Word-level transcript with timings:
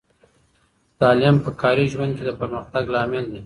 تعلیم 0.99 1.35
په 1.43 1.49
کاري 1.61 1.85
ژوند 1.93 2.11
کې 2.17 2.23
د 2.25 2.31
پرمختګ 2.41 2.83
لامل 2.93 3.25
دی. 3.31 3.39